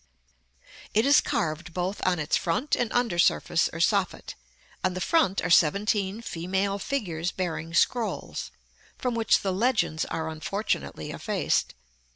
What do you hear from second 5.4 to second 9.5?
are seventeen female figures bearing scrolls, from which